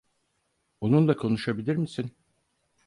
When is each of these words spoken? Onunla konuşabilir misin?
Onunla 0.81 1.15
konuşabilir 1.15 1.75
misin? 1.75 2.15